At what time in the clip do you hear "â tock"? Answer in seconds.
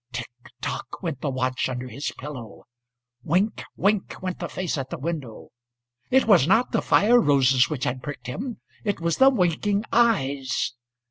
0.43-0.87